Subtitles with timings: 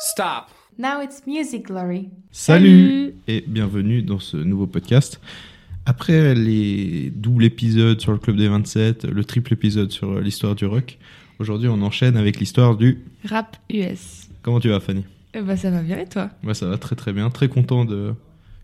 [0.00, 0.50] Stop.
[0.78, 2.10] Now it's music glory.
[2.30, 5.20] Salut et bienvenue dans ce nouveau podcast.
[5.86, 10.66] Après les doubles épisodes sur le Club des 27, le triple épisode sur l'histoire du
[10.66, 10.98] rock,
[11.40, 13.02] aujourd'hui on enchaîne avec l'histoire du...
[13.24, 14.28] Rap US.
[14.42, 15.04] Comment tu vas Fanny?
[15.34, 16.30] Eh bah ça va bien et toi?
[16.44, 18.14] Moi ça va très très bien, très content de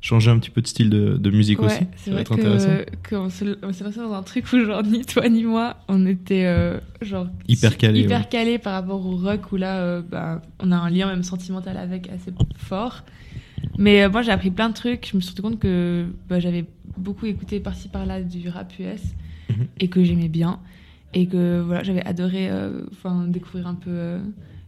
[0.05, 1.77] changer un petit peu de style de, de musique aussi.
[1.77, 2.69] Ouais, Ça c'est va être intéressant.
[3.03, 6.45] que on s'est lancé dans un truc où genre ni toi ni moi on était
[6.45, 8.29] euh, genre Hyper calé, hyper ouais.
[8.31, 11.77] calé par rapport au rock où là euh, bah, on a un lien même sentimental
[11.79, 13.03] avec assez fort.
[13.79, 15.09] Mais euh, moi j'ai appris plein de trucs.
[15.11, 16.67] Je me suis rendu compte que bah, j'avais
[16.99, 19.01] beaucoup écouté par-ci par-là du rap US
[19.51, 19.67] Mhm.
[19.81, 20.59] et que j'aimais bien
[21.13, 24.19] et que voilà j'avais adoré euh, enfin découvrir un peu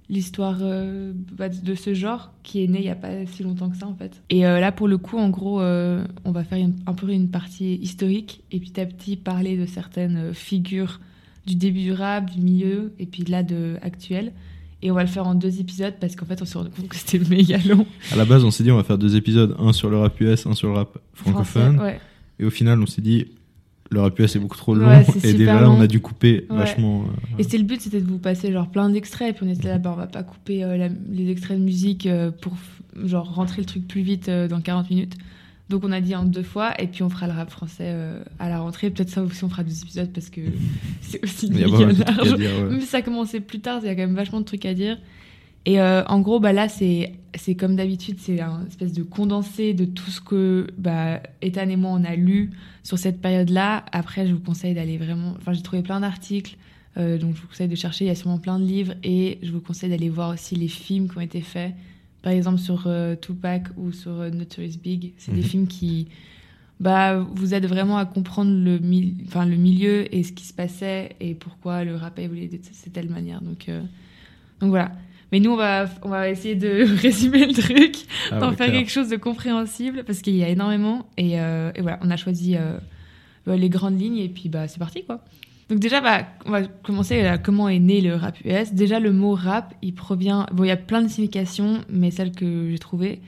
[0.09, 3.69] l'histoire euh, bah, de ce genre qui est né il y a pas si longtemps
[3.71, 4.23] que ça en fait.
[4.31, 7.11] Et euh, là pour le coup en gros euh, on va faire une- un peu
[7.11, 11.01] une partie historique et petit à petit parler de certaines figures
[11.47, 14.33] du début du rap, du milieu et puis là de actuel.
[14.83, 16.87] Et on va le faire en deux épisodes parce qu'en fait on s'est rendu compte
[16.89, 17.85] que c'était méga long.
[18.13, 20.21] À la base on s'est dit on va faire deux épisodes, un sur le rap
[20.21, 21.75] US, un sur le rap francophone.
[21.77, 22.01] Français, ouais.
[22.39, 23.27] Et au final on s'est dit
[23.91, 25.77] le rap US est beaucoup trop long Ouais, c'est et déjà là long.
[25.77, 26.57] on a dû couper Ouais.
[26.59, 27.03] vachement.
[27.05, 29.31] euh, Et c'était le but, c'était de vous passer genre plein d'extraits.
[29.31, 31.63] Et puis on était là, bah, on va pas couper euh, la- les extraits de
[31.65, 32.55] musique euh, pour
[33.05, 35.15] genre rentrer le truc plus vite dans 40 minutes.
[35.69, 37.93] Donc on a dit en deux fois, et puis on fera le rap français
[38.39, 38.89] à la rentrée.
[38.91, 40.41] Peut-être ça aussi on fera deux épisodes parce que
[41.01, 41.95] c'est aussi Il y a large.
[42.37, 42.39] dire.
[42.39, 42.71] ouais.
[42.71, 44.65] Même si ça a commencé plus tard, il y a quand même vachement de trucs
[44.65, 44.97] à dire.
[45.67, 49.75] Et euh, en gros, bah là, c'est c'est comme d'habitude, c'est un espèce de condensé
[49.75, 53.85] de tout ce que bah, Ethan et moi on a lu sur cette période-là.
[53.93, 55.35] Après, je vous conseille d'aller vraiment.
[55.37, 56.57] Enfin, j'ai trouvé plein d'articles,
[56.97, 58.05] euh, donc je vous conseille de chercher.
[58.07, 60.69] Il y a sûrement plein de livres, et je vous conseille d'aller voir aussi les
[60.69, 61.75] films qui ont été faits.
[62.23, 65.13] Par exemple, sur euh, Tupac ou sur euh, Notorious Big.
[65.19, 65.47] C'est des Mhm.
[65.47, 66.09] films qui
[66.81, 70.55] bah, vous aident vraiment à comprendre le, mi- enfin, le milieu et ce qui se
[70.55, 73.41] passait et pourquoi le rap a évolué de cette telle manière.
[73.43, 73.69] Donc,
[74.61, 74.93] donc voilà.
[75.33, 77.97] Mais nous, on va, on va essayer de résumer le truc,
[78.31, 78.79] Ah d'en ouais, faire clair.
[78.79, 81.09] quelque chose de compréhensible parce qu'il y a énormément.
[81.17, 82.79] Et, euh, et voilà, on a choisi euh,
[83.47, 85.21] les grandes lignes et puis bah, c'est parti quoi.
[85.69, 88.73] Donc déjà, bah, on va commencer à comment est né le rap US.
[88.73, 90.47] Déjà, le mot rap, il provient...
[90.53, 93.21] Bon, il y a plein de significations, mais celle que j'ai trouvée,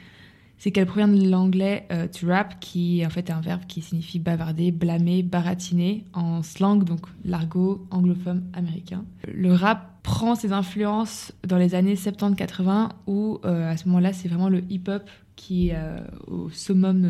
[0.58, 3.80] c'est qu'elle provient de l'anglais euh, to rap, qui est en fait un verbe qui
[3.80, 9.04] signifie bavarder, blâmer, baratiner, en slang, donc l'argot anglophone américain.
[9.32, 14.28] Le rap prend ses influences dans les années 70-80, où euh, à ce moment-là, c'est
[14.28, 17.08] vraiment le hip-hop qui est euh, au summum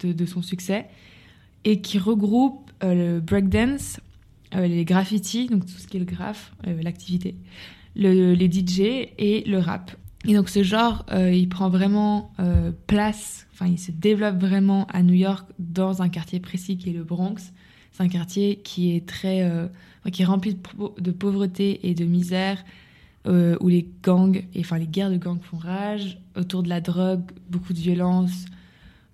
[0.00, 0.86] de, son succès,
[1.64, 4.00] et qui regroupe le breakdance,
[4.52, 6.52] les graffitis, donc tout ce qui est le graphe,
[6.82, 7.36] l'activité,
[7.96, 8.80] le- les DJ
[9.18, 9.92] et le rap.
[10.26, 14.86] Et donc ce genre, euh, il prend vraiment euh, place, enfin il se développe vraiment
[14.86, 17.52] à New York dans un quartier précis qui est le Bronx.
[17.92, 19.66] C'est un quartier qui est très, euh,
[20.10, 22.64] qui est rempli de, pau- de pauvreté et de misère,
[23.26, 27.30] euh, où les gangs, enfin les guerres de gangs font rage, autour de la drogue,
[27.50, 28.46] beaucoup de violence,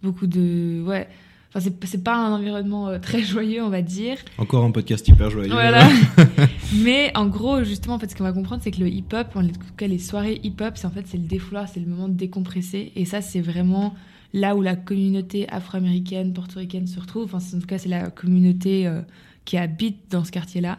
[0.03, 1.09] beaucoup de, ouais.
[1.53, 4.17] Enfin c'est c'est pas un environnement euh, très joyeux on va dire.
[4.39, 5.51] Encore un podcast hyper joyeux.
[5.51, 5.89] Voilà.
[6.83, 9.43] Mais en gros, justement, en fait, ce qu'on va comprendre, c'est que le hip-hop, en
[9.47, 12.15] tout cas les soirées hip-hop, c'est en fait c'est le défouloir, c'est le moment de
[12.15, 12.93] décompresser.
[12.95, 13.95] Et ça, c'est vraiment
[14.33, 17.25] là où la communauté afro-américaine, portoricaine se retrouve.
[17.25, 19.01] Enfin, en tout cas, c'est la communauté euh,
[19.45, 20.79] qui habite dans ce quartier-là.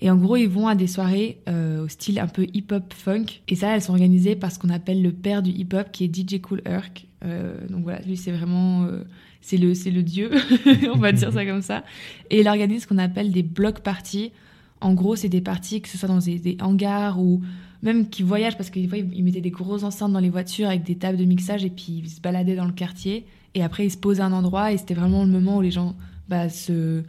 [0.00, 3.26] Et en gros, ils vont à des soirées euh, au style un peu hip-hop funk.
[3.48, 6.14] Et ça, elles sont organisées par ce qu'on appelle le père du hip-hop, qui est
[6.14, 7.06] DJ Cool Herc.
[7.24, 8.84] Euh, donc voilà, lui, c'est vraiment...
[8.84, 9.04] euh,
[9.40, 10.30] c'est le, le dieu,
[10.92, 11.84] on va dire ça comme ça.
[12.30, 14.32] Et il organise ce qu'on appelle des block parties.
[14.80, 17.40] En gros, c'est des parties, que ce soit dans des, hangars ou
[17.82, 20.96] même qui voyagent, parce fois, ils mettaient des grosses enceintes dans les voitures avec des
[20.96, 23.24] tables de mixage et puis ils se baladaient dans le quartier.
[23.54, 25.70] Et après, ils se posaient à un endroit et c'était vraiment le moment où les
[25.70, 25.96] gens
[26.28, 27.02] bah, se,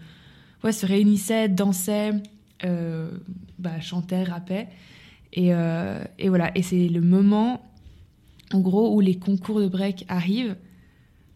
[0.63, 2.13] ouais, se réunissaient, dansaient,
[2.64, 4.68] bah, chantaient, rappaient.
[5.34, 7.62] Et, euh, et voilà, et c'est le moment,
[8.52, 10.56] en gros, où les concours de break arrivent.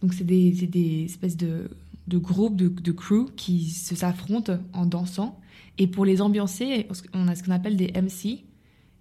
[0.02, 1.70] Donc, c'est des, des espèces de,
[2.08, 5.40] de groupes, de, de crew qui s'affrontent en dansant.
[5.78, 8.44] Et pour les ambiancer, on a ce qu'on appelle des MC.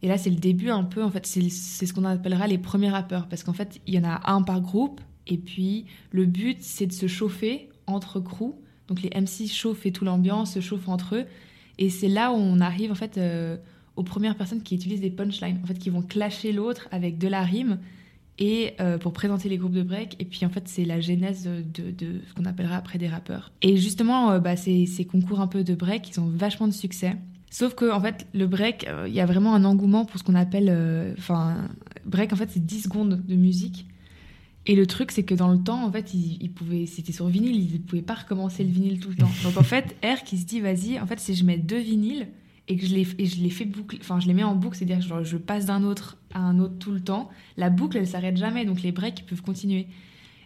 [0.02, 2.90] Et là, c'est le début un peu, en fait, c'est ce qu'on appellera les premiers
[2.90, 3.28] rappeurs.
[3.28, 5.00] Parce qu'en fait, il y en a un par groupe.
[5.26, 8.56] Et puis, le but, c'est de se chauffer entre crews.
[8.88, 11.26] Donc, les MC chauffent et toute l'ambiance, se chauffent entre eux.
[11.78, 13.56] Et c'est là où on arrive, en fait, euh,
[13.96, 15.60] aux premières personnes qui utilisent des punchlines.
[15.62, 17.78] En fait, qui vont clasher l'autre avec de la rime
[18.38, 20.16] et euh, pour présenter les groupes de break.
[20.18, 23.52] Et puis en fait, c'est la genèse de, ce qu'on appellera après des rappeurs.
[23.62, 27.16] Et justement, euh, bah, ces, concours un peu de break, ils ont vachement de succès.
[27.50, 30.34] Sauf que en fait, le break, il y a vraiment un engouement pour ce qu'on
[30.34, 31.68] appelle, enfin,
[32.06, 33.86] break en fait, c'est 10 secondes de musique.
[34.66, 37.56] Et le truc, c'est que dans le temps, en fait, il, pouvait, c'était sur vinyle,
[37.56, 39.30] il ne pouvait pas recommencer le vinyle tout le temps.
[39.42, 42.28] Donc en fait, R qui se dit, vas-y, en fait, si je mets deux vinyles
[42.68, 44.76] et que je les, et je les fais boucler, enfin, je les mets en boucle,
[44.76, 48.06] c'est-à-dire que je passe d'un autre à un autre tout le temps, la boucle, elle
[48.06, 49.88] s'arrête jamais, donc les breaks, peuvent continuer.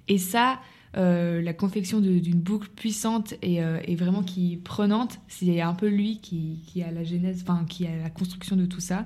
[0.09, 0.61] Et ça,
[0.97, 6.21] euh, la confection d'une boucle puissante et, euh, vraiment qui prenante, c'est un peu lui
[6.21, 9.05] qui, qui a la genèse, enfin, qui a la construction de tout ça.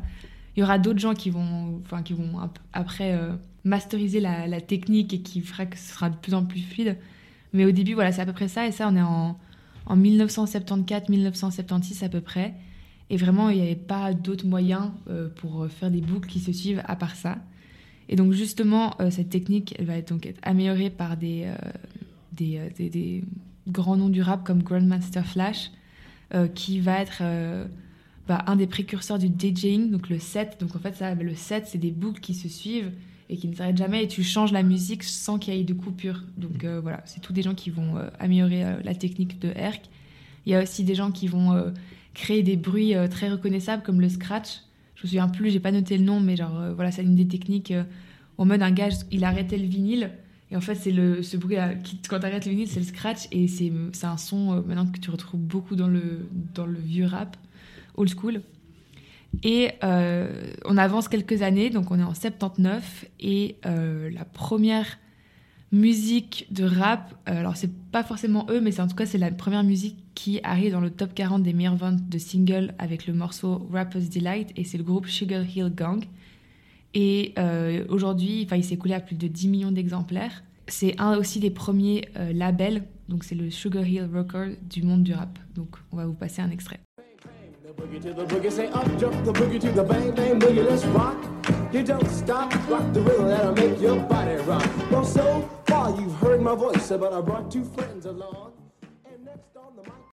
[0.57, 2.39] Il y aura d'autres gens qui vont, enfin, qui vont
[2.73, 3.33] après euh,
[3.65, 6.97] masteriser la, technique et qui fera que ce sera de plus en plus fluide.
[7.53, 8.67] Mais au début, voilà, c'est à peu près ça.
[8.67, 9.39] Et ça, on est en,
[9.87, 12.55] en 1974-1976 à peu près.
[13.11, 16.53] Et vraiment, il n'y avait pas d'autres moyens euh, pour faire des boucles qui se
[16.53, 17.39] suivent à part ça.
[18.09, 21.49] Et donc, justement, euh, cette technique, elle va donc être améliorée par des,
[22.33, 23.25] des, des,
[23.69, 25.71] grands noms du rap comme Grandmaster Flash,
[26.55, 27.25] qui va être
[28.29, 30.59] bah, un des précurseurs du DJing, donc le set.
[30.61, 32.93] Donc en fait, ça, le set, c'est des boucles qui se suivent
[33.31, 35.73] et qui ne s'arrêtent jamais et tu changes la musique sans qu'il y ait de
[35.73, 36.25] coupure.
[36.37, 39.53] Donc euh, voilà, c'est tous des gens qui vont euh, améliorer euh, la technique de
[39.55, 39.83] Herc.
[40.47, 41.71] Il y a aussi des gens qui vont
[42.15, 44.63] créer des bruits très reconnaissables comme le scratch.
[44.95, 47.29] Je me souviens plus, j'ai pas noté le nom, mais genre voilà, c'est une des
[47.29, 47.75] techniques
[48.39, 50.11] en mode un gars, il arrêtait le vinyle.
[50.51, 52.87] Et en fait, c'est le, ce bruit qui, quand tu arrêtes le vinyle, c'est le
[52.87, 53.29] scratch.
[53.33, 57.05] Et c'est, c'est un son maintenant que tu retrouves beaucoup dans le, dans le vieux
[57.05, 57.37] rap
[57.97, 58.41] old school.
[59.43, 64.99] Et euh, on avance quelques années, donc on est en 79, et euh, la première
[65.73, 69.19] musique de rap, euh, alors c'est pas forcément eux, mais c'est en tout cas c'est
[69.19, 73.07] la première musique qui arrive dans le top 40 des meilleures ventes de singles avec
[73.07, 76.05] le morceau Rapper's Delight, et c'est le groupe Sugar Hill Gang.
[76.93, 77.35] Et
[77.89, 80.43] aujourd'hui, il s'est écoulé à plus de 10 millions d'exemplaires.
[80.67, 85.15] C'est un aussi des premiers labels, donc c'est le Sugar Hill Record du monde du
[85.15, 85.39] rap.
[85.55, 86.81] Donc on va vous passer un extrait.
[87.81, 90.85] Boogie to the boogie, say up jump the boogie to the bang bang boogie, let's
[90.87, 91.17] rock.
[91.73, 94.69] You don't stop, rock the rhythm that'll make your body rock.
[94.91, 98.53] Well, so far you've heard my voice, but I brought two friends along.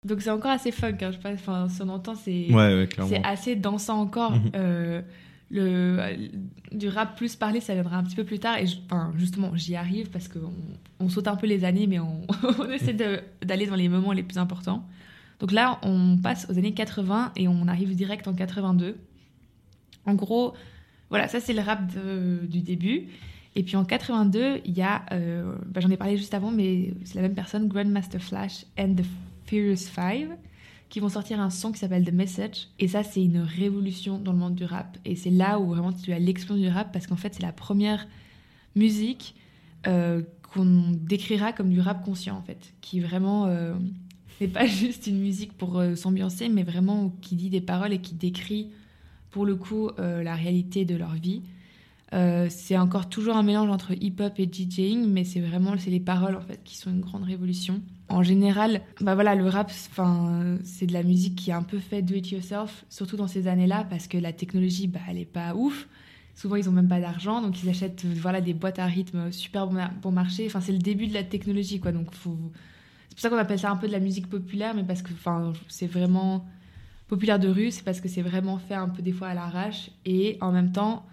[0.05, 2.89] Donc c'est encore assez funk, hein, je sais enfin, si on entend, c'est ouais, ouais,
[3.09, 4.31] c'est assez dansant encore.
[4.31, 4.51] Mm -hmm.
[4.55, 5.01] euh,
[5.49, 6.29] le,
[6.71, 8.57] du rap plus parlé, ça viendra un petit peu plus tard.
[8.57, 10.53] Et je, enfin, justement, j'y arrive parce qu'on
[10.99, 12.21] on saute un peu les années, mais on,
[12.59, 14.83] on essaie d'aller dans les moments les plus importants.
[15.39, 18.97] Donc là, on passe aux années 80 et on arrive direct en 82.
[20.05, 20.53] En gros,
[21.09, 23.07] voilà, ça c'est le rap du début.
[23.57, 26.93] Et puis en 82, il y a, euh, bah, j'en ai parlé juste avant, mais
[27.05, 29.05] c'est la même personne, Grandmaster Flash and the
[29.45, 30.29] Furious Five,
[30.89, 32.67] qui vont sortir un son qui s'appelle The Message.
[32.77, 34.97] Et ça, c'est une révolution dans le monde du rap.
[35.05, 37.51] Et c'est là où vraiment tu as l'explosion du rap, parce qu'en fait, c'est la
[37.51, 38.07] première
[38.75, 39.33] musique
[39.87, 40.21] euh,
[40.53, 43.47] qu'on décrira comme du rap conscient, en fait, qui vraiment...
[43.47, 43.73] Euh,
[44.39, 47.99] c'est pas juste une musique pour euh, s'ambiancer, mais vraiment qui dit des paroles et
[47.99, 48.69] qui décrit
[49.31, 51.41] pour le coup euh, la réalité de leur vie.
[52.13, 55.99] Euh, c'est encore toujours un mélange entre hip-hop et DJing, mais c'est vraiment c'est les
[55.99, 57.81] paroles en fait qui sont une grande révolution.
[58.07, 59.69] En général, bah voilà, le rap,
[60.63, 63.49] c'est de la musique qui est un peu fait do it yourself, surtout dans ces
[63.49, 65.89] années-là, parce que la technologie, bah, elle est pas ouf.
[66.33, 69.67] Souvent, ils ont même pas d'argent, donc ils achètent voilà des boîtes à rythme super
[69.67, 70.45] bon, marché.
[70.45, 71.91] Enfin, c'est le début de la technologie, quoi.
[71.91, 72.37] Donc, faut
[73.17, 75.09] pour ça qu'on appelle ça un peu de la musique populaire, mais parce que
[75.69, 76.45] c'est vraiment
[77.07, 79.89] populaire de rue, c'est parce que c'est vraiment fait un peu des fois à l'arrache.
[80.05, 81.03] Et en même temps,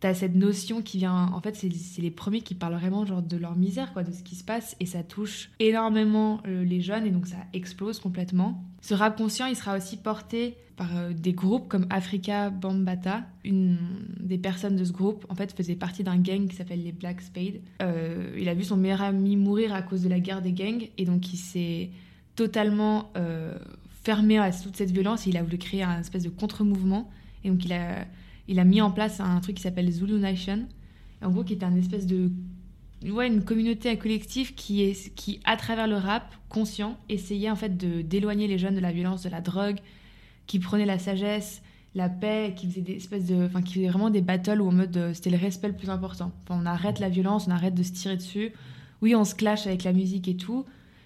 [0.00, 1.30] tu as cette notion qui vient.
[1.34, 4.22] En fait, c'est les premiers qui parlent vraiment genre de leur misère, quoi, de ce
[4.22, 4.76] qui se passe.
[4.80, 8.64] Et ça touche énormément euh, les jeunes, et donc ça explose complètement.
[8.80, 13.24] Ce rap conscient, il sera aussi porté par euh, des groupes comme Africa Bambata.
[13.44, 13.76] Une
[14.18, 17.20] des personnes de ce groupe, en fait, faisait partie d'un gang qui s'appelle les Black
[17.20, 17.60] Spade.
[17.82, 20.88] Euh, il a vu son meilleur ami mourir à cause de la guerre des gangs,
[20.96, 21.90] et donc il s'est
[22.36, 23.12] totalement
[24.02, 27.10] fermé à toute cette violence, et il a voulu créer un espèce de contre-mouvement.
[27.44, 28.06] Et donc il a
[28.50, 30.66] il a mis en place un truc qui s'appelle Zulu Nation,
[31.22, 32.32] en gros qui est un espèce de
[33.08, 37.54] ouais, une communauté, un collectif qui, est, qui, à travers le rap conscient, essayait en
[37.54, 39.78] fait d'éloigner les jeunes de la violence, de la drogue,
[40.48, 41.62] qui prenait la sagesse,
[41.94, 44.72] la paix, qui faisait des espèces de, enfin, qui faisait vraiment des battles où en
[44.72, 46.32] mode euh, c'était le respect le plus important.
[46.48, 48.50] on arrête la violence, on arrête de se tirer dessus.
[49.00, 50.64] Oui, on se clash avec la musique et tout,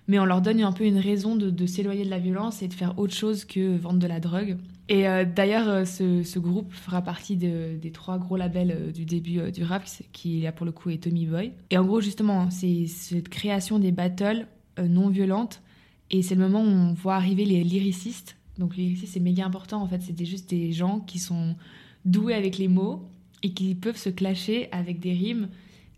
[0.08, 2.74] mais on leur donne un peu une raison de s'éloigner de la violence et de
[2.74, 4.56] faire autre chose que vendre de la drogue.
[4.88, 9.06] Et euh, d'ailleurs, euh, ce, groupe fera partie de, des trois gros labels euh, du
[9.06, 11.52] début du rap, qui là pour le coup est Tommy Boy.
[11.70, 14.46] Et en gros, justement, c'est cette création des battles
[14.78, 15.62] non violentes,
[16.10, 18.36] et c'est le moment où on voit arriver les lyricistes.
[18.58, 21.56] Donc les lyricistes, c'est méga important, en fait, c'était juste des gens qui sont
[22.04, 23.08] doués avec les mots
[23.42, 25.48] et qui peuvent se clasher avec des rimes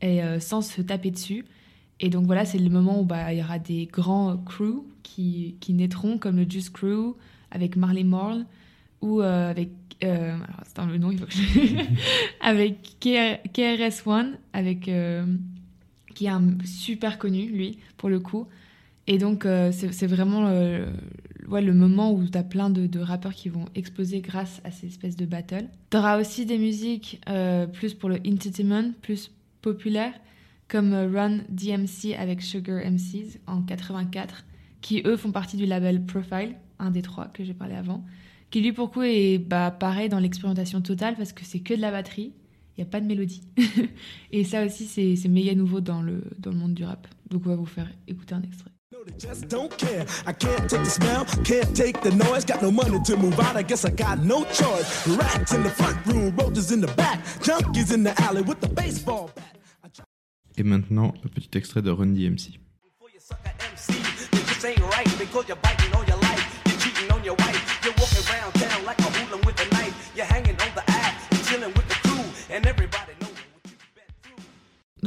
[0.02, 1.45] et, sans se taper dessus.
[2.00, 5.57] Et donc voilà, c'est le moment où bah, il y aura des grands crews qui,
[5.71, 7.14] naîtront, comme le Juice Crew,
[7.50, 8.45] avec Marley Marl,
[9.00, 9.70] ou euh, avec.
[10.04, 11.40] Euh, alors, un le nom, il faut que je.
[12.40, 15.24] avec KRS-One, avec euh,
[16.14, 18.46] qui est un super connu, lui, pour le coup.
[19.06, 20.90] Et donc, euh, c'est vraiment euh,
[21.48, 25.16] le moment où tu as plein de, rappeurs qui vont exploser grâce à ces espèces
[25.16, 25.68] de battles.
[25.90, 27.20] Tu auras aussi des musiques
[27.72, 29.30] plus pour le entertainment, plus
[29.62, 30.14] populaires,
[30.68, 34.44] comme Run DMC avec Sugar MCs en 84,
[34.80, 38.04] qui eux font partie du label Profile, un des trois que j'ai parlé avant,
[38.50, 41.80] qui lui pour coup est bah, pareil dans l'expérimentation totale parce que c'est que de
[41.80, 42.32] la batterie,
[42.76, 43.42] il n'y a pas de mélodie.
[44.32, 47.06] Et ça aussi, c'est c'est méga nouveau dans le, dans le monde du rap.
[47.30, 48.70] Donc on va vous faire écouter un extrait.
[48.92, 50.04] No, they just don't care.
[50.26, 52.44] I can't take the smell, can't take the noise.
[52.44, 55.06] Got no money to move out, I guess I got no choice.
[55.08, 58.68] Rats in the front room, roaches in the back, junkies in the alley with the
[58.68, 59.56] baseball bat.
[59.84, 60.04] I try
[60.56, 62.52] Et maintenant, un petit extrait de Run DMC.
[62.54, 63.20] you
[63.72, 63.92] MC.
[64.32, 66.62] You just ain't right because you're biting on your life.
[66.66, 67.55] You're cheating on your wife.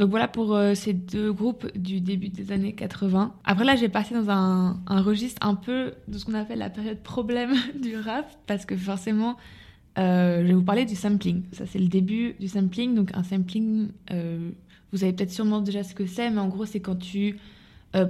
[0.00, 3.34] Donc voilà pour euh, ces deux groupes du début des années 80.
[3.44, 7.00] Après là, j'ai passé dans un, registre un peu de ce qu'on appelle la période
[7.00, 7.52] problème
[7.82, 9.36] du rap, parce que forcément,
[9.98, 11.42] euh, je vais vous parler du sampling.
[11.52, 12.94] Ça, c'est le début du sampling.
[12.94, 14.50] Donc un sampling, euh,
[14.90, 17.38] vous savez peut-être sûrement déjà ce que c'est, mais en gros, c'est quand tu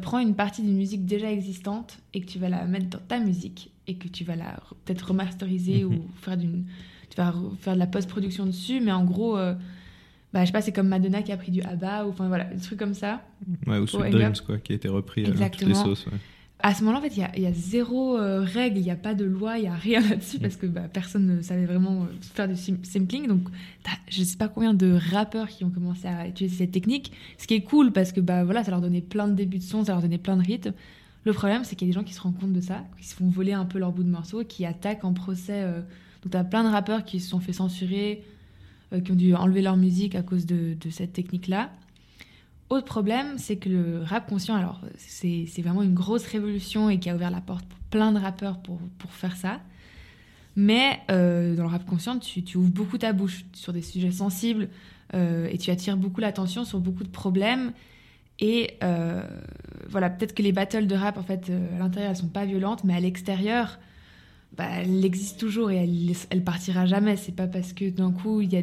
[0.03, 3.19] prends une partie d'une musique déjà existante et que tu vas la mettre dans ta
[3.19, 5.93] musique et que tu vas la re- peut-être remasteriser Mhm.
[5.95, 6.65] ou faire d'une
[7.11, 9.55] tu vas faire de la post-production dessus mais en gros euh,
[10.33, 12.45] bah, je sais pas c'est comme Madonna qui a pris du ABBA ou enfin voilà
[12.45, 13.23] des trucs comme ça
[13.67, 15.75] Ouais, ou Sweet Dreams, quoi, qui a été repris à toutes les Exactement.
[15.75, 16.07] sauces.
[16.07, 16.13] ouais.
[16.61, 18.85] à ce moment-là en fait il y a, il y a zéro euh, règle il
[18.85, 21.43] n'y a pas de loi il y a rien là-dessus parce que bah, personne ne
[21.43, 22.55] savait vraiment euh, faire du
[22.85, 23.43] sampling donc
[24.09, 27.55] je sais pas combien de rappeurs qui ont commencé à utiliser cette technique ce qui
[27.55, 29.93] est cool parce que bah voilà ça leur donnait plein de débuts de son ça
[29.95, 30.75] leur donnait plein de rythmes
[31.25, 33.07] le problème c'est qu'il y a des gens qui se rendent compte de ça qui
[33.07, 35.81] se font voler un peu leur bout de morceau qui attaquent en procès euh,
[36.23, 38.23] donc t'as plein de rappeurs qui se sont fait censurer
[38.93, 41.71] euh, qui ont dû enlever leur musique à cause de, cette technique là
[42.71, 47.11] autre problème, c'est que le rap conscient, alors c'est vraiment une grosse révolution et qui
[47.11, 48.79] a ouvert la porte pour plein de rappeurs pour,
[49.11, 49.61] faire ça.
[50.55, 54.13] Mais euh, dans le rap conscient, tu, tu ouvres beaucoup ta bouche sur des sujets
[54.13, 54.69] sensibles
[55.15, 57.73] euh, et tu attires beaucoup l'attention sur beaucoup de problèmes.
[58.41, 59.23] Et euh,
[59.89, 62.47] voilà, peut-être que les battles de rap, en fait, euh, à l'intérieur, elles sont pas
[62.47, 63.79] violentes, mais à l'extérieur,
[64.57, 67.17] bah, elle existe toujours et elle, elle partira jamais.
[67.17, 68.63] C'est pas parce que d'un coup, il y a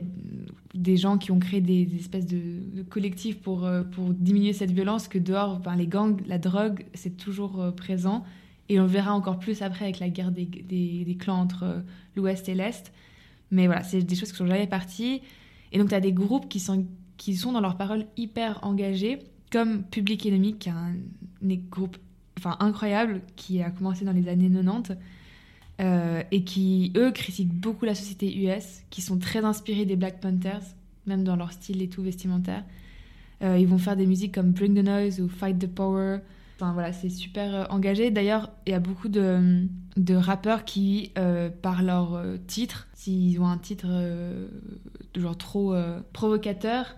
[0.74, 5.08] des gens qui ont créé des, espèces de, collectifs pour, euh, pour diminuer cette violence
[5.08, 8.24] que dehors, ben, les gangs, la drogue, c'est toujours présent.
[8.70, 11.84] Et on le verra encore plus après avec la guerre des, des, clans entre
[12.16, 12.92] l'Ouest et l'Est.
[13.52, 15.22] Mais voilà, c'est des choses qui sont jamais parties.
[15.72, 19.20] Et donc, tu as des groupes qui sont, qui sont dans leurs paroles hyper engagés,
[19.52, 20.94] comme Public Enemy, qui est un,
[21.70, 21.98] groupe
[22.38, 24.94] enfin, incroyable, qui a commencé dans les années 90.
[25.80, 30.20] euh, et qui, eux, critiquent beaucoup la société US, qui sont très inspirés des Black
[30.20, 30.64] Panthers,
[31.06, 32.64] même dans leur style et tout vestimentaire.
[33.44, 36.20] Euh, ils vont faire des musiques comme Bring the Noise ou Fight the Power.
[36.56, 38.10] Enfin voilà, c'est super euh, engagé.
[38.10, 41.12] D'ailleurs, il y a beaucoup de, de rappeurs qui,
[41.62, 43.88] par leur titre, s'ils ont un titre
[45.16, 45.76] genre trop
[46.14, 46.96] provocateur,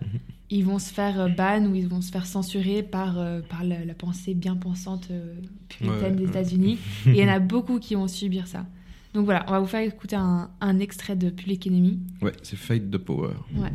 [0.50, 3.62] ils vont se faire euh, ban ou ils vont se faire censurer par, euh, par
[3.64, 5.34] la, la pensée bien pensante euh,
[5.68, 6.28] puritaine Ouais, des ouais.
[6.30, 6.78] États-Unis.
[7.06, 8.66] Et il y en a beaucoup qui vont subir ça.
[9.14, 12.00] Donc voilà, on va vous faire écouter un, un extrait de Public Enemy.
[12.22, 13.34] Ouais, c'est Fight the Power.
[13.56, 13.72] Ouais.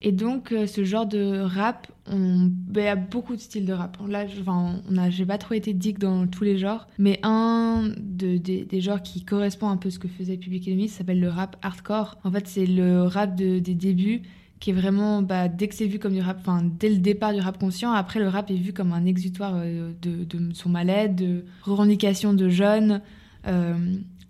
[0.00, 2.48] Et donc, euh, ce genre de rap, on...
[2.50, 3.96] ben, il y a beaucoup de styles de rap.
[4.08, 4.80] Là, enfin,
[5.10, 9.24] j'ai pas trop été dick dans tous les genres, mais un de- des- genres qui
[9.24, 12.18] correspond un peu à ce que faisait Public Enemy s'appelle le rap hardcore.
[12.24, 14.22] En fait, c'est le rap de- des débuts
[14.60, 17.32] qui est vraiment, bah, dès que c'est vu comme du rap, enfin, dès le départ
[17.34, 21.16] du rap conscient, après le rap est vu comme un exutoire euh, de, son mal-être,
[21.16, 23.00] de revendication de jeunes.
[23.46, 23.74] euh,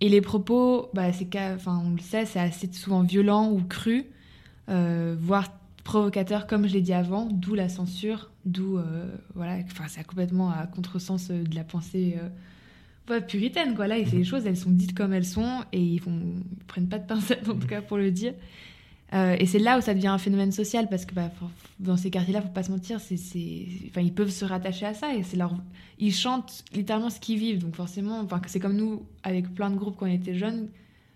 [0.01, 1.25] et les propos, bah, c'est
[1.85, 4.05] on le sait, c'est assez souvent violent ou cru,
[4.69, 5.49] euh, voire
[5.83, 10.49] provocateur, comme je l'ai dit avant, d'où la censure, d'où, euh, voilà, enfin, c'est complètement
[10.49, 12.17] à contresens euh, de la pensée
[13.11, 13.87] euh, puritaine, quoi.
[13.87, 16.21] Là, et les choses, elles sont dites comme elles sont, et ils, font,
[16.57, 18.33] ils prennent pas de pincettes, en tout cas, pour le dire.
[19.13, 21.29] Euh, et c'est là où ça devient un phénomène social parce que bah,
[21.79, 25.37] dans ces quartiers-là, faut pas se mentir, ils peuvent se rattacher à ça et c'est
[25.37, 25.53] leur,
[25.99, 27.59] ils chantent littéralement ce qu'ils vivent.
[27.59, 30.67] Donc forcément, enfin, c'est comme nous avec plein de groupes quand on était jeunes,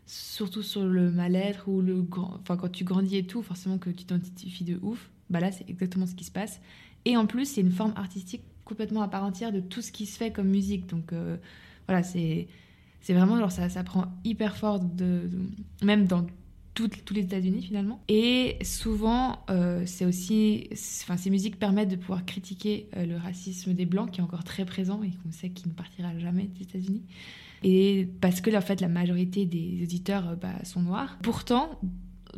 [0.07, 3.89] surtout sur le mal-être ou le grand, enfin quand tu grandis et tout, forcément que
[3.89, 5.11] tu t'identifies de ouf.
[5.29, 6.61] Bah là, c'est exactement ce qui se passe.
[7.05, 10.05] Et en plus, c'est une forme artistique complètement à part entière de tout ce qui
[10.05, 10.87] se fait comme musique.
[10.87, 11.37] Donc euh,
[11.87, 12.47] voilà, c'est
[13.01, 14.81] c'est vraiment genre ça, ça prend hyper fort
[15.83, 16.25] même dans
[16.73, 18.01] tous les États-Unis finalement.
[18.07, 20.69] Et souvent, euh, c'est aussi,
[21.01, 24.43] enfin, ces musiques permettent de pouvoir critiquer euh, le racisme des blancs qui est encore
[24.43, 27.01] très présent et qu'on sait qu'il ne partira jamais des États-Unis.
[27.63, 31.17] Et parce que en fait, la majorité des auditeurs euh, bah, sont noirs.
[31.23, 31.79] Pourtant,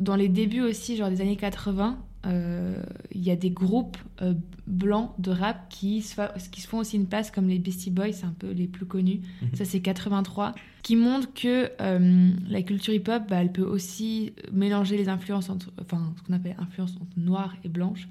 [0.00, 4.34] dans les débuts aussi, genre des années 80, euh, il y a des groupes euh,
[4.66, 8.12] blancs de rap qui se, qui se font aussi une place comme les Beastie Boys,
[8.12, 9.20] c'est un peu les plus connus.
[9.54, 10.54] Ça, c'est 83.
[10.82, 15.72] Qui montre que euh, la culture hip-hop, bah, elle peut aussi mélanger les influences entre,
[15.80, 18.08] enfin, ce qu'on appelle influences entre noires et blanches.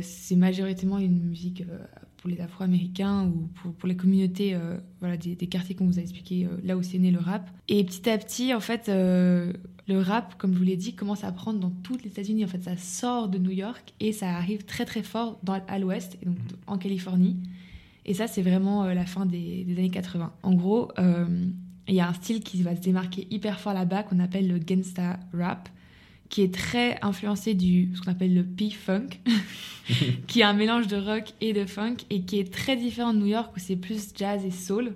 [0.00, 1.62] C'est majoritairement une musique
[2.18, 5.98] pour les Afro-Américains ou pour, pour les communautés euh, voilà, des, des quartiers qu'on vous
[5.98, 7.48] a expliqué, euh, là où c'est né le rap.
[7.68, 9.52] Et petit à petit, en fait, euh,
[9.86, 12.44] le rap, comme je vous l'ai dit, commence à prendre dans tous les États-Unis.
[12.44, 15.78] En fait, ça sort de New York et ça arrive très très fort dans, à
[15.78, 17.36] l'ouest, donc en Californie.
[18.04, 20.32] Et ça, c'est vraiment la fin des, des années 80.
[20.42, 24.18] En gros, il y a un style qui va se démarquer hyper fort là-bas qu'on
[24.18, 25.68] appelle le gangsta rap,
[26.28, 29.08] qui est très influencé du ce qu'on appelle le P-funk,
[30.26, 33.18] qui est un mélange de rock et de funk et qui est très différent de
[33.18, 34.94] New York où c'est plus jazz et soul.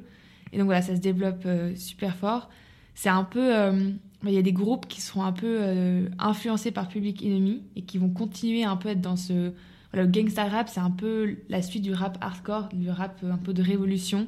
[0.52, 2.50] Et donc voilà, ça se développe euh, super fort.
[2.94, 3.90] C'est un peu, euh,
[4.24, 7.82] il y a des groupes qui seront un peu euh, influencés par Public Enemy et
[7.82, 9.52] qui vont continuer à un peu être dans ce
[9.92, 13.36] voilà, le gangsta rap, c'est un peu la suite du rap hardcore, du rap un
[13.36, 14.26] peu de révolution.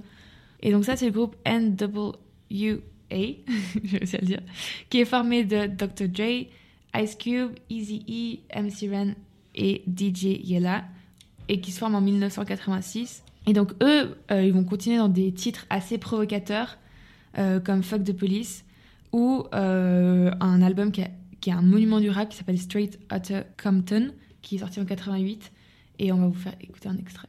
[0.61, 2.16] Et donc ça, c'est le groupe NWA,
[3.11, 4.40] j'ai réussi à le dire,
[4.90, 6.08] qui est formé de Dr.
[6.08, 6.46] Dre,
[6.96, 9.14] Ice Cube, Eazy-E, MC Ren
[9.54, 10.84] et DJ Yella,
[11.48, 13.22] et qui se forment en 1986.
[13.46, 16.78] Et donc eux, euh, ils vont continuer dans des titres assez provocateurs,
[17.38, 18.64] euh, comme Fuck the Police,
[19.12, 21.02] ou euh, un album qui,
[21.40, 24.84] qui est un monument du rap qui s'appelle Straight Outta Compton, qui est sorti en
[24.84, 25.52] 88.
[25.98, 27.28] Et on va vous faire écouter un extrait.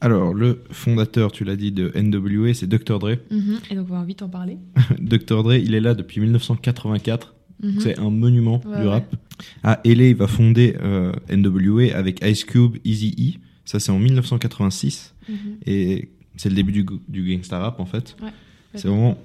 [0.00, 2.98] Alors, le fondateur, tu l'as dit, de NWA, c'est Dr.
[2.98, 3.16] Dre.
[3.30, 3.58] Mhm.
[3.70, 4.56] Et donc on va vite en parler.
[5.00, 5.42] Dr.
[5.42, 7.34] Dre, il est là depuis 1984.
[7.62, 7.80] Mhm.
[7.80, 8.88] C'est un monument Ouais, du ouais.
[8.90, 9.16] rap.
[9.64, 13.38] À LA, il va fonder euh, NWA avec Ice Cube, Easy E.
[13.64, 15.14] Ça, c'est en 1986.
[15.28, 15.36] Mhm.
[15.66, 18.16] Et c'est le début du, du gangsta rap, en fait.
[18.22, 18.30] Ouais.
[18.74, 19.18] C'est vraiment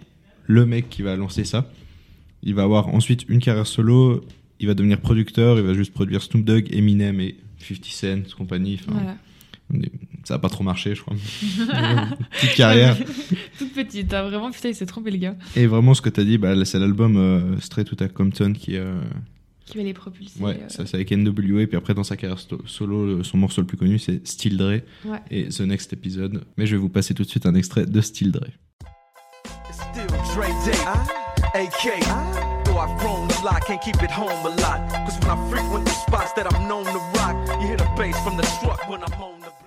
[0.48, 1.70] le mec qui va lancer ça.
[2.42, 4.26] Il va avoir ensuite une carrière solo.
[4.60, 5.60] Il va devenir producteur.
[5.60, 8.80] Il va juste produire Snoop Dogg, Eminem et 50 Cent, compagnie.
[8.88, 9.16] Voilà.
[10.24, 11.16] Ça a pas trop marché, je crois.
[12.40, 12.98] Petite carrière.
[13.58, 15.36] Toute petite, hein, vraiment, putain, il s'est trompé le gars.
[15.56, 18.78] Et vraiment, ce que tu as dit, bah, c'est l'album euh, Straight Outta Compton qui.
[18.78, 19.02] euh,
[19.66, 20.40] Qui va les propulser.
[20.42, 21.68] ouais, euh, ça c'est avec NWA.
[21.68, 25.20] Puis après, dans sa carrière solo, son morceau le plus connu, c'est Still Dre Ouais.
[25.32, 26.44] et The Next Episode.
[26.58, 28.48] Mais je vais vous passer tout de suite un extrait de Still Dre.
[29.70, 30.78] It's still Dre Day,
[31.56, 32.00] AK.
[32.66, 34.80] Though I've grown a lot, can't keep it home a lot.
[35.06, 38.18] Cause when I frequent the spots that I'm known to rock, you hear the bass
[38.24, 39.63] from the truck when I'm on the block.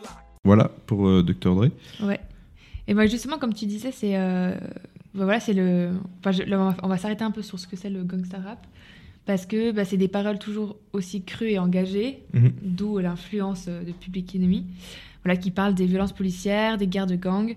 [0.46, 1.54] Voilà pour euh, Dr.
[1.54, 1.68] Dre.
[2.02, 2.20] Ouais.
[2.88, 4.52] Et bah justement, comme tu disais, c'est euh,
[5.14, 5.90] bah voilà, c'est le.
[6.20, 8.66] Enfin, je- là, on va, s'arrêter un peu sur ce que c'est le gangsta rap,
[9.26, 12.52] parce que bah, c'est des paroles toujours aussi crues et engagées, Mhm.
[12.62, 14.64] d'où l'influence euh, de Public Enemy,
[15.24, 17.56] voilà, qui parle des violences policières, des guerres de gangs.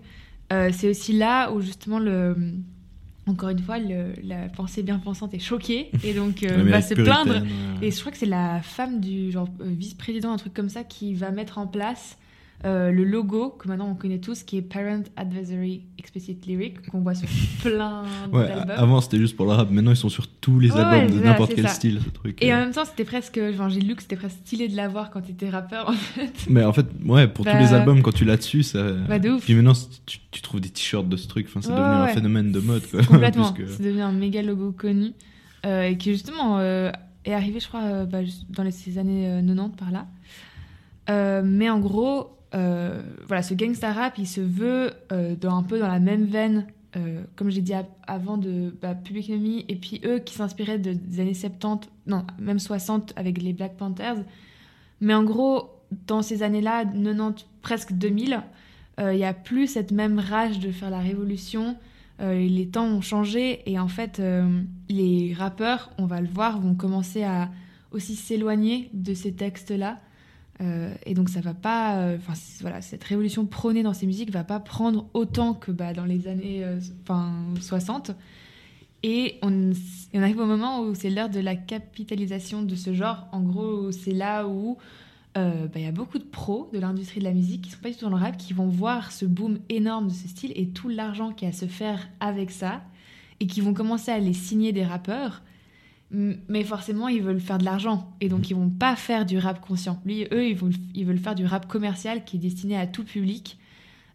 [0.52, 2.36] Euh, c'est aussi là où justement le.
[3.28, 6.96] Encore une fois, le- la pensée bien pensante est choquée et donc euh, va se
[6.96, 7.44] plaindre.
[7.84, 11.14] Et je crois que c'est la femme du genre vice-président, un truc comme ça, qui
[11.14, 12.18] va mettre en place
[12.66, 17.00] euh, le logo que maintenant on connaît tous, qui est Parent Advisory Explicit Lyric, qu'on
[17.00, 17.28] voit sur
[17.64, 18.76] plein Ouais, d'albums.
[18.78, 21.24] avant c'était juste pour le rap, maintenant ils sont sur tous les Ouais, albums de
[21.24, 21.74] n'importe quel ça.
[21.74, 22.44] style, ce truc.
[22.44, 22.58] Et euh.
[22.58, 23.40] en même temps, c'était presque.
[23.54, 26.34] Enfin, j'ai lu que c'était presque stylé de l'avoir quand t'étais rappeur, en fait.
[26.50, 28.92] Mais en fait, ouais, pour Bah, tous les albums, quand tu l'as dessus, ça.
[29.08, 29.46] Bah, de ouf.
[29.46, 29.74] Puis maintenant,
[30.06, 32.60] tu, tu trouves des t-shirts de ce truc, enfin, c'est Ouais, devenu un phénomène de
[32.60, 33.04] mode, quoi.
[33.08, 33.54] Complètement.
[33.54, 35.14] Que- C'est devenu un méga logo connu.
[35.66, 36.92] euh, et qui, justement, euh,
[37.24, 38.20] est arrivé, je crois, euh, bah,
[38.50, 40.08] dans les, ces années euh, 90 par là.
[41.10, 45.64] Euh, mais en gros, euh, voilà, ce gangsta rap, il se veut euh, dans, un
[45.64, 47.74] peu dans la même veine, euh, comme j'ai dit
[48.08, 52.26] avant, de bah, Public Enemy, et puis eux qui s'inspiraient de- des années 70, non,
[52.40, 54.24] même 60 avec les Black Panthers.
[55.00, 55.70] Mais en gros,
[56.08, 58.42] dans ces années-là, 90, presque 2000,
[59.00, 61.78] euh, il n'y a plus cette même rage de faire la révolution.
[62.22, 64.22] Les temps ont changé et en fait,
[64.90, 67.50] les rappeurs, on va le voir, vont commencer à
[67.92, 70.00] aussi s'éloigner de ces textes-là.
[70.62, 74.30] Euh, et donc ça va pas, euh, enfin voilà, cette révolution prônée dans ces musiques
[74.30, 78.12] va pas prendre autant que bah, dans les années euh, enfin, 60.
[79.04, 79.72] Et on,
[80.14, 83.28] arrive au moment où c'est l'heure de la capitalisation de ce genre.
[83.32, 84.78] En gros, c'est là où
[85.38, 87.80] euh, bah, il y a beaucoup de pros de l'industrie de la musique qui sont
[87.82, 90.52] pas du tout dans le rap, qui vont voir ce boom énorme de ce style
[90.56, 92.82] et tout l'argent qu'il y a à se faire avec ça,
[93.40, 95.42] et qui vont commencer à les signer des rappeurs.
[96.12, 98.12] Mais forcément, ils veulent faire de l'argent.
[98.20, 100.02] Et donc, ils vont pas faire du rap conscient.
[100.06, 103.04] Lui, eux, ils veulent, ils veulent faire du rap commercial qui est destiné à tout
[103.04, 103.60] public,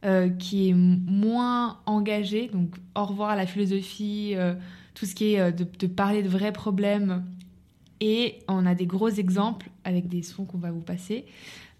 [0.05, 2.49] euh, qui est moins engagé.
[2.53, 4.55] Donc, au revoir à la philosophie, euh,
[4.95, 7.25] tout ce qui est euh, de, de parler de vrais problèmes.
[8.01, 11.27] Et on a des gros exemples avec des sons qu'on va vous passer.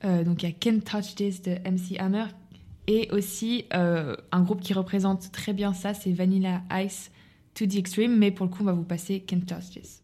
[0.03, 2.27] Donc, il y a Can't Touch This de MC Hammer.
[2.87, 7.11] Et aussi, un groupe qui représente très bien ça, c'est Vanilla Ice
[7.55, 8.17] to the Extreme.
[8.19, 10.04] Mais pour le coup, on va vous passer Can't Touch This.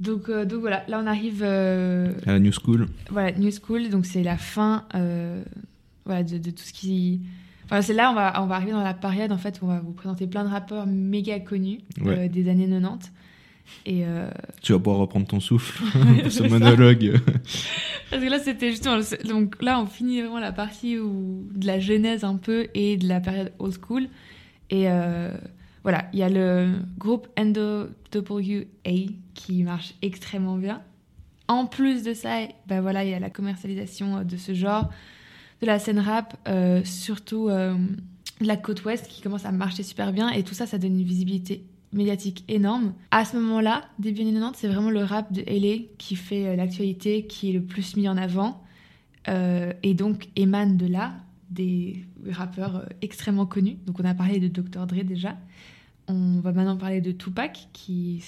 [0.00, 2.86] Donc, euh, donc voilà, là on arrive euh, À la New School.
[3.10, 5.42] voilà, New School, donc c'est la fin euh,
[6.04, 7.20] voilà, de, de tout ce qui...
[7.64, 9.68] Enfin, c'est là on va, on va arriver dans la période en fait où on
[9.68, 12.26] va vous présenter plein de rappeurs méga connus Ouais.
[12.26, 13.12] euh, des années 90.
[13.86, 14.30] Et euh,
[14.62, 15.82] Tu vas pouvoir reprendre ton souffle
[16.22, 17.20] pour ce monologue.
[18.10, 18.98] parce que là c'était justement...
[19.24, 23.08] Donc là on finit vraiment la partie où, de la genèse un peu et de
[23.08, 24.08] la période old school.
[24.70, 25.30] Et euh,
[25.82, 28.44] voilà, il y a le groupe NWA
[29.34, 30.82] qui marche extrêmement bien.
[31.48, 34.90] En plus de ça, ben voilà, il y a la commercialisation de ce genre,
[35.62, 40.12] de la scène rap, euh, surtout de la côte ouest qui commence à marcher super
[40.12, 40.28] bien.
[40.28, 42.92] Et tout ça, ça donne une visibilité médiatique énorme.
[43.10, 46.56] À ce moment-là, début années 90, c'est vraiment le rap de LA qui fait euh,
[46.56, 48.62] l'actualité, qui est le plus mis en avant.
[49.28, 51.12] Euh, et donc émane de là
[51.50, 53.76] des rappeurs euh, extrêmement connus.
[53.86, 54.86] Donc on a parlé de Dr.
[54.86, 55.36] Dre déjà.
[56.06, 58.24] On va maintenant parler de Tupac qui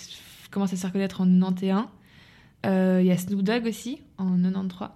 [0.51, 1.85] commence à se faire connaître en 91.
[2.67, 4.89] Euh, Il y a Snoop Dogg aussi en 93.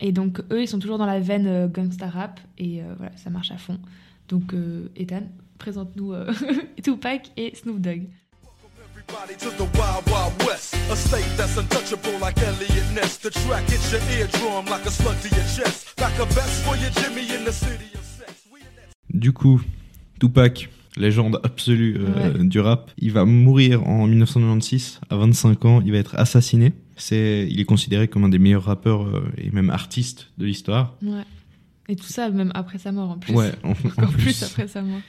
[0.00, 3.50] Et donc eux, ils sont toujours dans la veine gangsta rap et voilà, ça marche
[3.50, 3.80] à fond.
[4.28, 4.54] Donc
[4.94, 5.22] Ethan,
[5.58, 6.30] présente-nous euh,
[6.82, 8.02] Tupac et Snoop Dogg.
[8.94, 10.74] Everybody to the wild, wild west.
[10.90, 13.18] A state that's untouchable like Elliot Ness.
[13.18, 15.94] The track hits your eardrum like a slug to your chest.
[15.98, 18.44] Like a vest for your Jimmy in the city of sex.
[18.52, 19.62] We in that Du coup,
[20.20, 22.44] Tupac, légende absolue euh, Ouais.
[22.44, 26.72] du rap, il va mourir en 1996, à 25 ans, il va être assassiné.
[26.96, 30.96] C'est, il est considéré comme un des meilleurs rappeurs euh, et même artistes de l'histoire.
[31.02, 31.22] Ouais.
[31.88, 33.32] Et tout ça, même après sa mort en plus.
[33.32, 34.22] Ouais, en, en Encore plus.
[34.24, 34.42] plus.
[34.42, 35.00] après sa mort.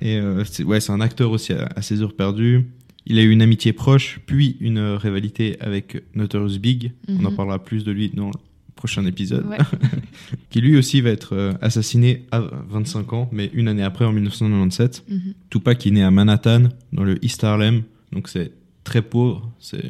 [0.00, 2.66] Et euh, c'est, ouais, c'est un acteur aussi à, à ses heures perdues.
[3.06, 6.92] Il a eu une amitié proche, puis une euh, rivalité avec Notorious Big.
[7.08, 7.36] On en Mhm.
[7.36, 8.32] parlera plus de lui dans le
[8.76, 9.46] prochain épisode.
[9.46, 9.56] Ouais.
[10.50, 14.12] Qui lui aussi va être euh, assassiné à 25 ans, mais une année après, en
[14.12, 15.04] 1997.
[15.08, 15.20] Mhm.
[15.50, 17.82] Tupac est né à Manhattan, dans le East Harlem,
[18.12, 18.52] donc c'est
[18.84, 19.50] très pauvre.
[19.58, 19.84] C'est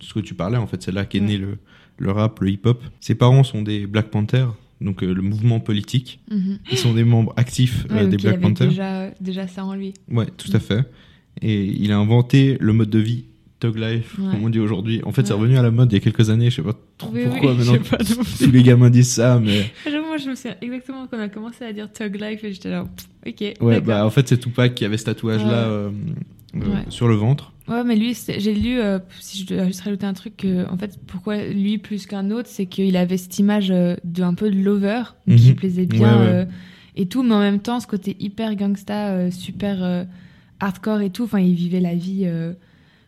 [0.00, 1.26] ce que tu parlais en fait, c'est là qu'est Ouais.
[1.26, 1.58] né le,
[1.98, 2.82] le rap, le hip-hop.
[3.00, 6.20] Ses parents sont des Black Panthers, donc euh, le mouvement politique.
[6.30, 6.58] Mhm.
[6.70, 8.68] Ils sont des membres actifs euh, Ouais, des il Black avait Panthers.
[8.68, 9.94] déjà, déjà ça en lui.
[10.10, 10.84] Ouais, tout à fait.
[11.42, 13.24] Et il a inventé le mode de vie
[13.60, 14.30] Thug Life, Ouais.
[14.32, 15.00] comme on dit aujourd'hui.
[15.04, 16.76] En fait, c'est revenu à la mode il y a quelques années, je sais pas
[16.96, 17.78] trop Oui, pourquoi oui, maintenant.
[17.90, 17.96] pas.
[17.98, 19.70] Tous les gamins disent ça, mais
[20.06, 22.70] moi, je me souviens exactement quand on a commencé à dire Tug Life et j'étais
[22.70, 22.86] là,
[23.26, 23.44] ok.
[23.60, 25.90] ouais, bah en fait, c'est Tupac qui avait ce tatouage-là euh,
[26.54, 27.52] euh, sur le ventre.
[27.68, 30.98] Ouais, mais lui, j'ai lu, euh, si je dois juste rajouter un truc, en fait,
[31.06, 34.56] pourquoi lui plus qu'un autre, c'est qu'il avait cette image euh, de un peu de
[34.58, 35.54] lover, qui Mhm.
[35.54, 36.32] plaisait bien Ouais, ouais.
[36.32, 36.44] euh,
[36.96, 40.04] et tout, mais en même temps, ce côté hyper gangsta, euh, super euh,
[40.60, 42.54] hardcore et tout, enfin, il vivait la vie euh,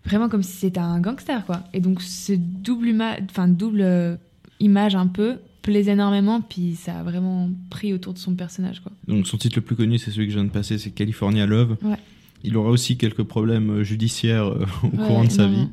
[0.04, 1.62] vraiment comme si c'était un gangster, quoi.
[1.72, 2.90] Et donc, ce double,
[3.30, 4.16] enfin, double euh,
[4.60, 8.92] image un peu plaisait énormément, puis ça a vraiment pris autour de son personnage, quoi.
[9.08, 11.44] Donc son titre le plus connu, c'est celui que je viens de passer, c'est California
[11.46, 11.76] Love.
[11.82, 11.96] Ouais.
[12.44, 15.68] Il aura aussi quelques problèmes euh, judiciaires euh, au Ouais, courant de sa vie.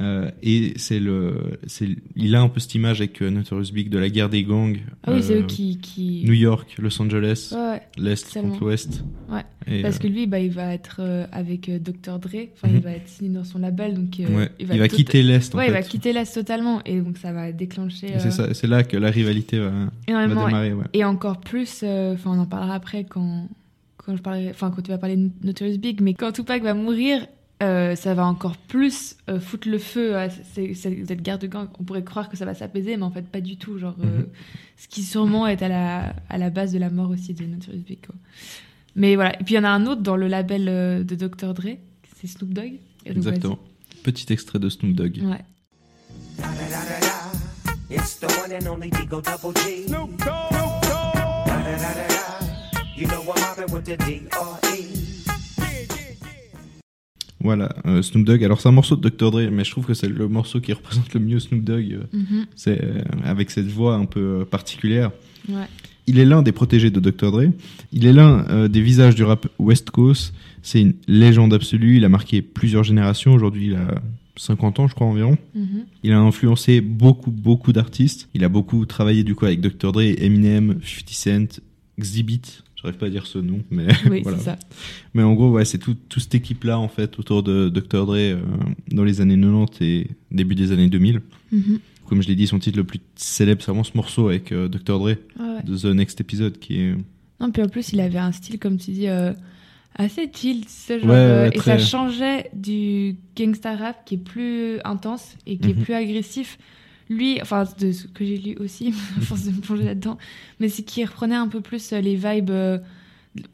[0.00, 3.98] Euh, et c'est le, c'est, il a un peu cette image avec Notorious Big de
[3.98, 4.78] la guerre des gangs.
[5.04, 5.78] Ah oui, c'est euh, eux qui.
[5.78, 6.22] qui...
[6.24, 7.82] New York, Los Angeles, Ouais, ouais.
[7.98, 9.02] l'Est contre l'Ouest.
[9.28, 9.42] Ouais.
[9.66, 11.00] Et, Parce euh, que lui, bah, il va être
[11.32, 12.20] avec Dr.
[12.20, 12.76] Dre, enfin, Mhm.
[12.76, 14.26] il va être signé dans son label, donc il
[14.66, 18.14] va, quitter l'Est Ouais, il va quitter l'Est totalement, et donc ça va déclencher
[18.52, 19.72] c'est, là que la rivalité va,
[20.06, 20.72] démarrer.
[20.92, 23.48] Et encore plus, enfin, on en parlera après quand,
[24.04, 26.74] quand je parlerai, enfin, quand tu vas parler de Notorious Big, mais quand Tupac va
[26.74, 27.26] mourir,
[27.62, 31.46] euh, ça va encore plus euh, foutre le feu à ces- ces- cette guerre de
[31.46, 31.68] gang.
[31.78, 33.78] On pourrait croire que ça va s'apaiser, mais en fait, pas du tout.
[33.78, 34.26] Genre, euh, Mhm.
[34.78, 37.82] ce qui sûrement est à la, à la base de la mort aussi de Notorious
[37.86, 38.04] Big.
[38.06, 38.14] Quoi.
[38.96, 39.38] Mais voilà.
[39.40, 41.52] Et puis il y en a un autre dans le label euh, de Dr.
[41.54, 41.76] Dre,
[42.16, 42.72] c'est Snoop Dogg.
[43.04, 43.58] Et donc, Exactement.
[44.02, 45.18] Petit extrait de Snoop Dogg.
[45.22, 45.44] Ouais.
[47.90, 49.86] It's the one and only Digo Double G.
[49.86, 50.50] Snoop Dogg.
[53.00, 54.84] You know I'm mobbing with the D.R.E.
[57.42, 58.44] Voilà, euh, Snoop Dogg.
[58.44, 59.30] Alors c'est un morceau de Dr.
[59.30, 61.92] Dre, mais je trouve que c'est le morceau qui représente le mieux Snoop Dogg.
[61.92, 62.46] euh, Mhm.
[62.54, 65.10] C'est euh, avec cette voix un peu euh, particulière.
[65.48, 65.64] Ouais.
[66.06, 67.30] Il est l'un des protégés de Dr.
[67.32, 67.44] Dre.
[67.92, 70.34] Il est l'un euh, des visages du rap West Coast.
[70.62, 71.96] C'est une légende absolue.
[71.96, 73.32] Il a marqué plusieurs générations.
[73.32, 74.02] Aujourd'hui, il a
[74.36, 75.38] 50 ans, je crois environ.
[75.54, 75.84] Mhm.
[76.02, 78.28] Il a influencé beaucoup, beaucoup d'artistes.
[78.34, 79.92] Il a beaucoup travaillé du coup avec Dr.
[79.92, 81.60] Dre, Eminem, 50 Cent,
[81.96, 82.42] Exhibit.
[82.82, 84.38] J'arrive pas à dire ce nom, mais Oui, voilà.
[84.38, 84.58] c'est ça.
[85.12, 88.06] Mais en gros, ouais, c'est tout, toute cette équipe-là, en fait, autour de Dr.
[88.06, 88.40] Dre euh,
[88.90, 91.20] dans les années 90 et début des années 2000.
[91.52, 91.78] Mhm.
[92.08, 94.68] Comme je l'ai dit, son titre le plus célèbre, c'est vraiment ce morceau avec euh,
[94.68, 94.98] Dr.
[94.98, 95.18] Dre, ouais.
[95.64, 96.94] de The Next Episode, qui est...
[97.38, 99.32] Non, puis en plus, il avait un style, comme tu dis, euh,
[99.94, 105.56] assez chill, genre, Ouais, et ça changeait du gangsta rap qui est plus intense et
[105.58, 106.58] qui est plus agressif.
[107.10, 110.16] Lui, enfin, de ce que j'ai lu aussi, à force de me plonger là-dedans,
[110.60, 112.50] mais c'est qu'il reprenait un peu plus euh, les vibes.
[112.50, 112.78] euh,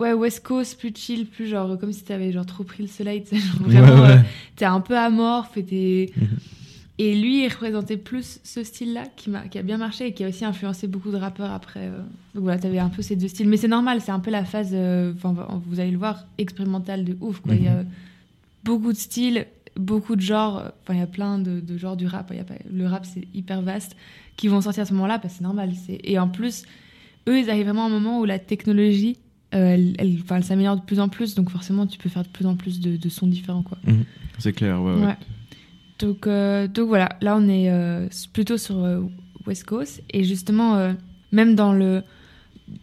[0.01, 3.23] Ouais, West Coast, plus chill, plus genre comme si t'avais genre trop pris le soleil,
[3.25, 4.15] tu sais, genre vraiment, Ouais, ouais.
[4.19, 4.23] euh,
[4.57, 6.13] t'es un peu amorphe et t'es.
[6.17, 6.29] Mhm.
[6.99, 10.25] Et lui, il représentait plus ce style-là qui, m'a- qui a bien marché et qui
[10.25, 11.81] a aussi influencé beaucoup de rappeurs après.
[11.89, 11.99] euh.
[12.35, 13.49] Donc voilà, t'avais un peu ces deux styles.
[13.49, 15.13] Mais c'est normal, c'est un peu la phase, euh,
[15.67, 17.41] vous allez le voir, expérimentale de ouf.
[17.41, 17.55] Quoi.
[17.55, 17.85] Il y a
[18.65, 20.73] beaucoup de styles, beaucoup de genres.
[20.83, 22.33] Enfin, il y a plein de, de genres du rap.
[22.35, 23.97] Y a pas- le rap, c'est hyper vaste,
[24.37, 25.71] qui vont sortir à ce moment-là, parce que c'est normal.
[26.05, 26.65] Et en plus,
[27.29, 29.19] eux, ils arrivent vraiment à un moment où la technologie,
[29.55, 31.35] euh, elle, elle, enfin, elle s'améliore de plus en plus.
[31.35, 33.63] Donc forcément, tu peux faire de plus en plus de, de sons différents.
[33.63, 33.79] Quoi.
[34.39, 35.07] C'est clair, ouais, ouais.
[35.07, 35.17] Ouais.
[35.99, 39.01] Donc, euh, donc voilà, là on est euh, plutôt sur euh,
[39.47, 40.93] West Coast et justement euh,
[41.33, 42.03] même dans le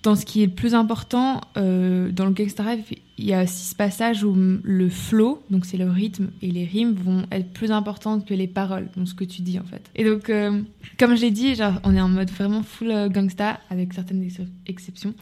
[0.01, 2.79] dans ce qui est le plus important euh, dans le gangsta rap,
[3.17, 6.65] il y a aussi ce passage où le flow, donc c'est le rythme et les
[6.65, 9.84] rimes vont être plus importantes que les paroles, donc ce que tu dis en fait.
[9.95, 10.62] Et donc euh,
[10.97, 14.23] comme je l'ai dit, genre, on est en mode vraiment full euh, gangsta avec certaines
[14.23, 15.13] ex- exceptions.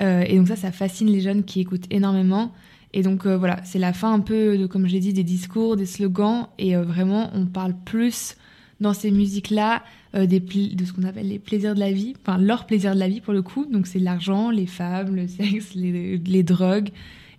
[0.00, 2.52] Euh, et donc ça, ça fascine les jeunes qui écoutent énormément.
[2.92, 5.24] Et donc euh, voilà, c'est la fin un peu, de, comme je l'ai dit, des
[5.24, 6.46] discours, des slogans.
[6.58, 8.36] Et vraiment, on parle plus
[8.80, 9.82] dans ces musiques-là
[10.14, 13.08] euh, de ce qu'on appelle les plaisirs de la vie, enfin leur plaisir de la
[13.08, 13.66] vie pour le coup.
[13.66, 16.90] Donc c'est l'argent, les femmes, le sexe, les, les drogues.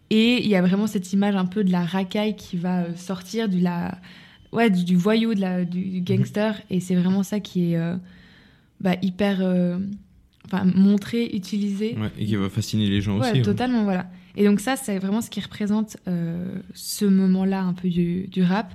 [0.10, 2.96] Et il y a vraiment cette image un peu de la racaille qui va euh,
[2.96, 3.98] sortir du, la,
[4.52, 6.62] ouais, du, du voyou, de la, du, du gangster.
[6.70, 7.96] Et c'est vraiment ça qui est euh,
[8.80, 9.80] bah, hyper euh,
[10.46, 11.96] enfin, montré, utilisé.
[11.98, 13.40] Ouais, et qui va fasciner les gens Ouais, aussi.
[13.40, 13.42] ouais.
[13.42, 14.08] totalement, voilà.
[14.36, 18.44] Et donc ça, c'est vraiment ce qui représente euh, ce moment-là un peu du, du
[18.44, 18.74] rap.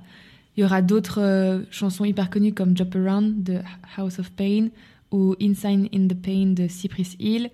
[0.56, 3.58] Il y aura d'autres chansons hyper connues comme Jump Around de
[3.96, 4.68] House of Pain
[5.12, 7.50] ou Inside in the Pain de Cypress Hill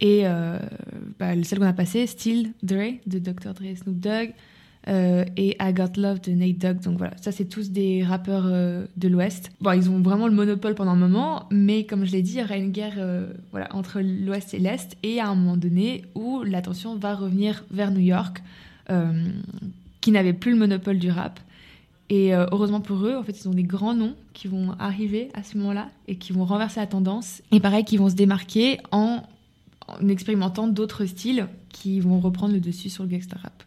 [0.00, 0.58] et euh,
[1.18, 3.54] bah, celle qu'on a passée, Still Dre de Dr.
[3.54, 4.32] Dre Snoop Dogg
[4.86, 6.80] euh, et I Got Love de Nate Dogg.
[6.80, 9.50] Donc voilà, ça c'est tous des rappeurs euh, de l'Ouest.
[9.60, 12.40] Bon, ils ont vraiment le monopole pendant un moment, mais comme je l'ai dit, il
[12.40, 12.98] y aura une guerre
[13.50, 17.90] voilà, entre l'Ouest et l'Est, et à un moment donné où l'attention va revenir vers
[17.90, 18.42] New York,
[20.00, 21.40] qui n'avait plus le monopole du rap.
[22.10, 25.42] Et heureusement pour eux, en fait, ils ont des grands noms qui vont arriver à
[25.42, 27.42] ce moment-là et qui vont renverser la tendance.
[27.52, 29.22] Et pareil, qui vont se démarquer en,
[29.88, 33.62] en expérimentant d'autres styles qui vont reprendre le dessus sur le gangsta rap.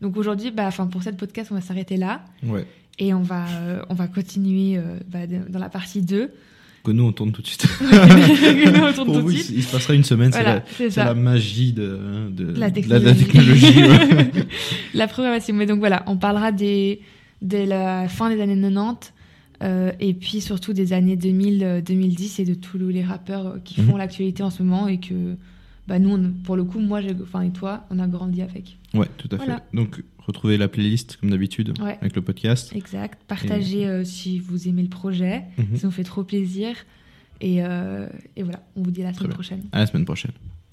[0.00, 2.66] Donc aujourd'hui, bah, enfin, pour cette podcast, on va s'arrêter là Ouais.
[2.98, 6.30] et on va, euh, on va continuer euh, bah, dans la partie 2.
[6.84, 7.64] Que nous, on tourne tout de suite.
[7.80, 9.50] On tourne Pour tout de vous, suite.
[9.50, 10.32] il, il se passera une semaine.
[10.32, 13.24] c'est Voilà, la- c'est la magie de, de, La la, de la technologie.
[13.24, 13.82] technologie.
[13.84, 14.30] ouais.
[14.94, 15.54] la programmation.
[15.54, 17.00] Mais donc voilà, on parlera des,
[17.40, 19.12] de la fin des années 90
[19.62, 23.58] euh, et puis surtout des années 2000, euh, 2010 et de tous les rappeurs euh,
[23.64, 23.88] qui Mhm.
[23.90, 25.36] font l'actualité en ce moment et que
[25.88, 28.78] bah, nous, on- pour le coup, moi enfin, et toi, on a grandi avec.
[28.94, 29.56] Ouais, tout à Voilà.
[29.56, 29.76] fait.
[29.76, 31.98] Donc, retrouvez la playlist comme d'habitude Ouais.
[32.00, 32.72] avec le podcast.
[32.74, 33.18] Exact.
[33.26, 35.42] Partagez euh, si vous aimez le projet.
[35.58, 35.76] Mhm.
[35.76, 36.74] Ça nous fait trop plaisir.
[37.40, 39.62] Et, euh, et voilà, on vous dit à la semaine prochaine.
[39.72, 40.30] À la semaine prochaine.